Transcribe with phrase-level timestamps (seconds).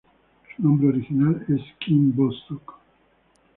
[0.55, 2.73] Su nombre original es Kim Bo Suk.